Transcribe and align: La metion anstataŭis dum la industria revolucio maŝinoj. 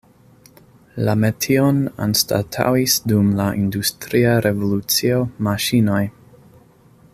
La 1.07 1.13
metion 1.23 1.81
anstataŭis 2.05 2.97
dum 3.13 3.29
la 3.41 3.47
industria 3.61 4.33
revolucio 4.49 5.23
maŝinoj. 5.49 6.03